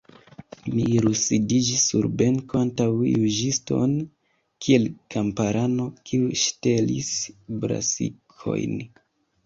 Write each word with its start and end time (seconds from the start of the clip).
Mi 0.75 0.85
irus 0.93 1.19
sidiĝi 1.31 1.75
sur 1.81 2.07
benkon, 2.21 2.63
antaŭ 2.69 2.87
juĝiston, 3.11 3.95
kiel 4.67 4.89
kamparano, 5.17 5.89
kiu 6.09 6.35
ŝtelis 6.49 7.17
brasikojn! 7.65 8.79